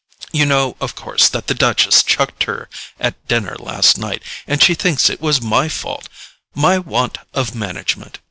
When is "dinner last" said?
3.27-3.99